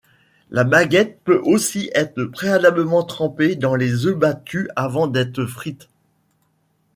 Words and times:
La 0.49 0.63
baguette 0.63 1.19
peut 1.23 1.39
aussi 1.43 1.91
être 1.93 2.23
préalablement 2.23 3.03
trempée 3.03 3.55
dans 3.55 3.75
les 3.75 4.07
œufs 4.07 4.17
battus 4.17 4.67
avant 4.75 5.05
d'être 5.05 5.45
frite. 5.45 5.89